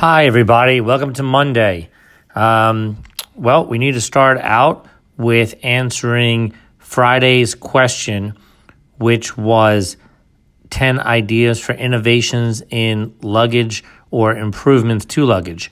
Hi, 0.00 0.26
everybody. 0.26 0.80
Welcome 0.80 1.14
to 1.14 1.24
Monday. 1.24 1.90
Um, 2.32 3.02
well, 3.34 3.66
we 3.66 3.78
need 3.78 3.94
to 3.94 4.00
start 4.00 4.38
out 4.38 4.86
with 5.16 5.56
answering 5.64 6.54
Friday's 6.78 7.56
question, 7.56 8.38
which 8.98 9.36
was 9.36 9.96
10 10.70 11.00
ideas 11.00 11.58
for 11.58 11.72
innovations 11.72 12.62
in 12.70 13.12
luggage 13.22 13.82
or 14.12 14.36
improvements 14.36 15.04
to 15.06 15.24
luggage. 15.24 15.68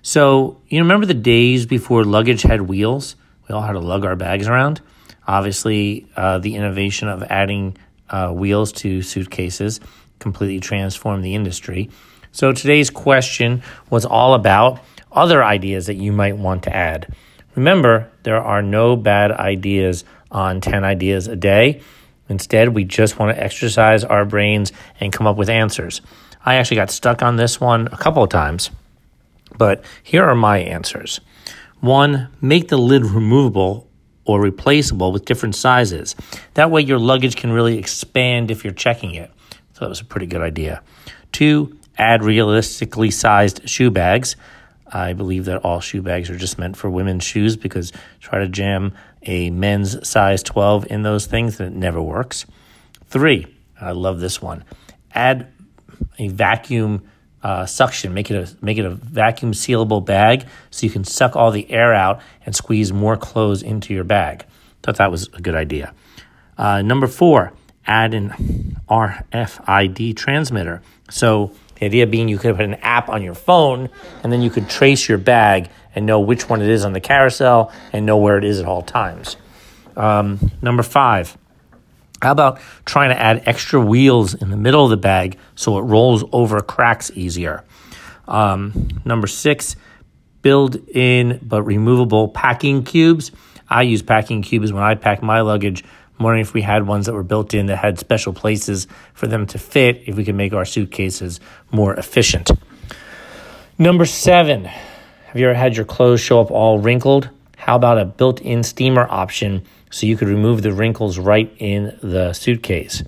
So, 0.00 0.62
you 0.68 0.80
remember 0.80 1.04
the 1.04 1.12
days 1.12 1.66
before 1.66 2.02
luggage 2.02 2.40
had 2.40 2.62
wheels? 2.62 3.14
We 3.46 3.54
all 3.54 3.60
had 3.60 3.72
to 3.72 3.80
lug 3.80 4.06
our 4.06 4.16
bags 4.16 4.48
around. 4.48 4.80
Obviously, 5.28 6.06
uh, 6.16 6.38
the 6.38 6.56
innovation 6.56 7.08
of 7.08 7.22
adding 7.24 7.76
uh, 8.08 8.30
wheels 8.30 8.72
to 8.80 9.02
suitcases 9.02 9.80
completely 10.18 10.60
transformed 10.60 11.22
the 11.22 11.34
industry. 11.34 11.90
So 12.32 12.52
today's 12.52 12.90
question 12.90 13.62
was 13.90 14.04
all 14.04 14.34
about 14.34 14.80
other 15.10 15.42
ideas 15.42 15.86
that 15.86 15.96
you 15.96 16.12
might 16.12 16.36
want 16.36 16.62
to 16.64 16.74
add. 16.74 17.12
Remember, 17.56 18.10
there 18.22 18.40
are 18.40 18.62
no 18.62 18.94
bad 18.96 19.32
ideas 19.32 20.04
on 20.30 20.60
10 20.60 20.84
ideas 20.84 21.26
a 21.26 21.34
day. 21.34 21.80
Instead, 22.28 22.68
we 22.68 22.84
just 22.84 23.18
want 23.18 23.36
to 23.36 23.42
exercise 23.42 24.04
our 24.04 24.24
brains 24.24 24.72
and 25.00 25.12
come 25.12 25.26
up 25.26 25.36
with 25.36 25.48
answers. 25.48 26.00
I 26.44 26.54
actually 26.54 26.76
got 26.76 26.90
stuck 26.90 27.22
on 27.22 27.36
this 27.36 27.60
one 27.60 27.88
a 27.88 27.96
couple 27.96 28.22
of 28.22 28.30
times, 28.30 28.70
but 29.58 29.84
here 30.02 30.24
are 30.24 30.36
my 30.36 30.58
answers. 30.58 31.20
One, 31.80 32.28
make 32.40 32.68
the 32.68 32.78
lid 32.78 33.04
removable 33.04 33.88
or 34.24 34.40
replaceable 34.40 35.10
with 35.10 35.24
different 35.24 35.56
sizes. 35.56 36.14
That 36.54 36.70
way, 36.70 36.82
your 36.82 37.00
luggage 37.00 37.34
can 37.34 37.50
really 37.50 37.78
expand 37.78 38.52
if 38.52 38.62
you're 38.62 38.72
checking 38.72 39.14
it. 39.14 39.32
So, 39.72 39.80
that 39.80 39.88
was 39.88 40.00
a 40.00 40.04
pretty 40.04 40.26
good 40.26 40.42
idea. 40.42 40.82
Two, 41.32 41.79
add 42.00 42.24
realistically 42.24 43.10
sized 43.10 43.68
shoe 43.68 43.90
bags. 43.90 44.34
I 44.92 45.12
believe 45.12 45.44
that 45.44 45.58
all 45.58 45.80
shoe 45.80 46.02
bags 46.02 46.30
are 46.30 46.36
just 46.36 46.58
meant 46.58 46.76
for 46.76 46.90
women's 46.90 47.22
shoes 47.22 47.56
because 47.56 47.92
try 48.20 48.40
to 48.40 48.48
jam 48.48 48.94
a 49.22 49.50
men's 49.50 50.08
size 50.08 50.42
12 50.42 50.90
in 50.90 51.02
those 51.02 51.26
things 51.26 51.60
and 51.60 51.72
it 51.72 51.78
never 51.78 52.00
works. 52.00 52.46
Three, 53.06 53.46
I 53.80 53.92
love 53.92 54.18
this 54.18 54.40
one. 54.40 54.64
Add 55.14 55.52
a 56.18 56.28
vacuum 56.28 57.02
uh, 57.42 57.66
suction, 57.66 58.14
make 58.14 58.30
it 58.30 58.36
a 58.36 58.64
make 58.64 58.78
it 58.78 58.84
a 58.84 58.90
vacuum 58.90 59.52
sealable 59.52 60.04
bag 60.04 60.46
so 60.70 60.86
you 60.86 60.92
can 60.92 61.04
suck 61.04 61.36
all 61.36 61.50
the 61.50 61.70
air 61.70 61.94
out 61.94 62.20
and 62.44 62.56
squeeze 62.56 62.92
more 62.92 63.16
clothes 63.16 63.62
into 63.62 63.94
your 63.94 64.04
bag. 64.04 64.44
Thought 64.82 64.96
that 64.96 65.10
was 65.10 65.28
a 65.34 65.40
good 65.40 65.54
idea. 65.54 65.94
Uh, 66.56 66.82
number 66.82 67.06
four, 67.06 67.52
add 67.86 68.14
an 68.14 68.30
RFID 68.88 70.16
transmitter. 70.16 70.82
So 71.10 71.52
the 71.80 71.86
idea 71.86 72.06
being 72.06 72.28
you 72.28 72.38
could 72.38 72.56
put 72.56 72.64
an 72.64 72.74
app 72.74 73.08
on 73.08 73.22
your 73.22 73.34
phone 73.34 73.88
and 74.22 74.32
then 74.32 74.42
you 74.42 74.50
could 74.50 74.68
trace 74.68 75.08
your 75.08 75.18
bag 75.18 75.70
and 75.94 76.06
know 76.06 76.20
which 76.20 76.48
one 76.48 76.62
it 76.62 76.68
is 76.68 76.84
on 76.84 76.92
the 76.92 77.00
carousel 77.00 77.72
and 77.92 78.06
know 78.06 78.18
where 78.18 78.38
it 78.38 78.44
is 78.44 78.60
at 78.60 78.66
all 78.66 78.82
times. 78.82 79.36
Um, 79.96 80.52
number 80.62 80.82
five, 80.82 81.36
how 82.22 82.32
about 82.32 82.60
trying 82.84 83.10
to 83.10 83.20
add 83.20 83.42
extra 83.46 83.80
wheels 83.80 84.34
in 84.34 84.50
the 84.50 84.56
middle 84.56 84.84
of 84.84 84.90
the 84.90 84.96
bag 84.96 85.38
so 85.54 85.78
it 85.78 85.82
rolls 85.82 86.22
over 86.32 86.60
cracks 86.60 87.10
easier? 87.14 87.64
Um, 88.28 89.00
number 89.04 89.26
six, 89.26 89.74
build 90.42 90.76
in 90.88 91.40
but 91.42 91.62
removable 91.62 92.28
packing 92.28 92.84
cubes. 92.84 93.32
I 93.68 93.82
use 93.82 94.02
packing 94.02 94.42
cubes 94.42 94.72
when 94.72 94.82
I 94.82 94.94
pack 94.94 95.22
my 95.22 95.40
luggage 95.40 95.82
I'm 96.20 96.24
wondering 96.24 96.42
if 96.42 96.52
we 96.52 96.60
had 96.60 96.86
ones 96.86 97.06
that 97.06 97.14
were 97.14 97.22
built 97.22 97.54
in 97.54 97.64
that 97.66 97.78
had 97.78 97.98
special 97.98 98.34
places 98.34 98.86
for 99.14 99.26
them 99.26 99.46
to 99.46 99.58
fit, 99.58 100.02
if 100.04 100.16
we 100.16 100.24
could 100.24 100.34
make 100.34 100.52
our 100.52 100.66
suitcases 100.66 101.40
more 101.72 101.94
efficient. 101.94 102.50
Number 103.78 104.04
seven, 104.04 104.66
have 104.66 105.36
you 105.36 105.46
ever 105.46 105.54
had 105.54 105.76
your 105.76 105.86
clothes 105.86 106.20
show 106.20 106.38
up 106.42 106.50
all 106.50 106.78
wrinkled? 106.78 107.30
How 107.56 107.74
about 107.74 107.96
a 107.96 108.04
built 108.04 108.42
in 108.42 108.62
steamer 108.64 109.06
option 109.08 109.64
so 109.88 110.04
you 110.04 110.18
could 110.18 110.28
remove 110.28 110.60
the 110.60 110.72
wrinkles 110.72 111.18
right 111.18 111.50
in 111.56 111.98
the 112.02 112.34
suitcase? 112.34 113.02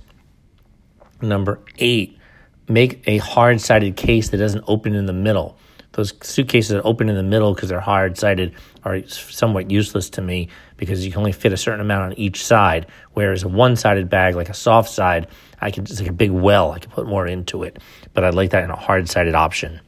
Number 1.21 1.61
eight, 1.77 2.17
make 2.67 3.07
a 3.07 3.19
hard 3.19 3.61
sided 3.61 3.95
case 3.95 4.31
that 4.31 4.39
doesn't 4.39 4.65
open 4.67 4.95
in 4.95 5.05
the 5.05 5.13
middle 5.13 5.59
those 5.93 6.13
suitcases 6.23 6.71
that 6.71 6.83
open 6.83 7.09
in 7.09 7.17
the 7.17 7.23
middle 7.23 7.55
because 7.55 7.69
they're 7.69 7.81
hard 7.81 8.19
sided 8.19 8.55
are 8.85 9.07
somewhat 9.07 9.71
useless 9.71 10.11
to 10.11 10.23
me 10.23 10.49
because 10.77 11.05
you 11.05 11.13
can 11.13 11.21
only 11.21 11.33
fit 11.33 11.53
a 11.53 11.57
certain 11.57 11.81
amount 11.81 12.13
on 12.13 12.19
each 12.19 12.45
side. 12.45 12.87
Whereas 13.13 13.43
a 13.43 13.49
one 13.49 13.77
sided 13.77 14.09
bag, 14.09 14.35
like 14.35 14.49
a 14.49 14.55
soft 14.55 14.91
side, 14.91 15.29
I 15.61 15.71
can 15.71 15.85
it's 15.85 16.01
like 16.01 16.09
a 16.09 16.13
big 16.13 16.31
well. 16.31 16.73
I 16.73 16.79
can 16.79 16.91
put 16.91 17.07
more 17.07 17.27
into 17.27 17.63
it. 17.63 17.79
But 18.15 18.25
I 18.25 18.31
like 18.31 18.51
that 18.51 18.65
in 18.65 18.71
a 18.71 18.77
hard 18.77 19.09
sided 19.09 19.35
option. 19.35 19.81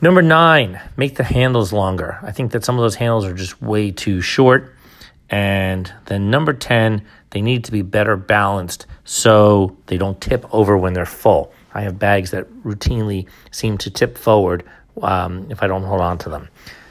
Number 0.00 0.22
nine, 0.22 0.80
make 0.96 1.16
the 1.16 1.24
handles 1.24 1.72
longer. 1.72 2.18
I 2.22 2.30
think 2.30 2.52
that 2.52 2.64
some 2.64 2.76
of 2.76 2.82
those 2.82 2.94
handles 2.94 3.24
are 3.24 3.34
just 3.34 3.60
way 3.60 3.90
too 3.90 4.20
short. 4.20 4.74
And 5.30 5.92
then 6.06 6.30
number 6.30 6.52
10, 6.52 7.04
they 7.30 7.42
need 7.42 7.64
to 7.64 7.72
be 7.72 7.82
better 7.82 8.16
balanced 8.16 8.86
so 9.04 9.76
they 9.86 9.98
don't 9.98 10.20
tip 10.20 10.46
over 10.54 10.76
when 10.76 10.92
they're 10.92 11.04
full. 11.04 11.52
I 11.74 11.82
have 11.82 11.98
bags 11.98 12.30
that 12.30 12.50
routinely 12.62 13.26
seem 13.50 13.76
to 13.78 13.90
tip 13.90 14.16
forward 14.16 14.64
um, 15.02 15.46
if 15.50 15.62
I 15.62 15.66
don't 15.66 15.82
hold 15.82 16.00
on 16.00 16.18
to 16.18 16.28
them. 16.28 16.48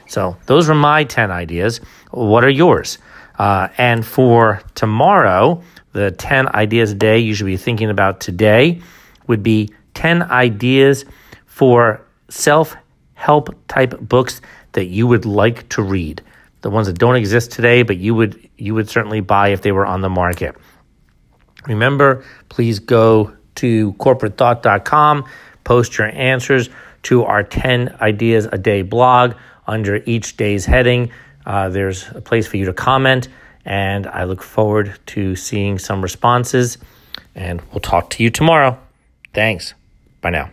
So 0.08 0.36
those 0.46 0.68
were 0.68 0.74
my 0.74 1.04
10 1.04 1.30
ideas. 1.30 1.80
What 2.10 2.44
are 2.44 2.50
yours? 2.50 2.98
Uh, 3.38 3.68
and 3.78 4.04
for 4.04 4.62
tomorrow, 4.74 5.62
the 5.92 6.10
10 6.10 6.54
ideas 6.54 6.92
a 6.92 6.94
day 6.94 7.18
you 7.18 7.34
should 7.34 7.46
be 7.46 7.56
thinking 7.56 7.90
about 7.90 8.20
today 8.20 8.80
would 9.26 9.42
be 9.42 9.72
10 9.94 10.22
ideas 10.22 11.04
for 11.46 12.00
self 12.28 12.76
help 13.14 13.54
type 13.68 13.98
books 14.00 14.40
that 14.72 14.86
you 14.86 15.06
would 15.06 15.24
like 15.24 15.68
to 15.70 15.82
read. 15.82 16.22
The 16.60 16.70
ones 16.70 16.86
that 16.86 16.98
don't 16.98 17.16
exist 17.16 17.52
today, 17.52 17.82
but 17.82 17.96
you 17.98 18.14
would 18.14 18.48
you 18.56 18.74
would 18.74 18.88
certainly 18.88 19.20
buy 19.20 19.48
if 19.48 19.62
they 19.62 19.72
were 19.72 19.86
on 19.86 20.00
the 20.00 20.08
market. 20.08 20.56
Remember, 21.66 22.24
please 22.48 22.78
go 22.78 23.32
to 23.56 23.92
corporatethought.com, 23.94 25.24
post 25.64 25.98
your 25.98 26.08
answers 26.08 26.70
to 27.04 27.24
our 27.24 27.42
10 27.42 27.96
Ideas 28.00 28.46
a 28.50 28.58
Day 28.58 28.82
blog 28.82 29.34
under 29.66 30.02
each 30.06 30.36
day's 30.36 30.66
heading. 30.66 31.10
Uh, 31.46 31.68
there's 31.68 32.08
a 32.10 32.20
place 32.20 32.46
for 32.46 32.56
you 32.56 32.66
to 32.66 32.72
comment, 32.72 33.28
and 33.64 34.06
I 34.06 34.24
look 34.24 34.42
forward 34.42 34.98
to 35.06 35.36
seeing 35.36 35.78
some 35.78 36.02
responses. 36.02 36.78
And 37.34 37.60
we'll 37.70 37.80
talk 37.80 38.10
to 38.10 38.22
you 38.22 38.30
tomorrow. 38.30 38.78
Thanks. 39.32 39.74
Bye 40.20 40.30
now. 40.30 40.50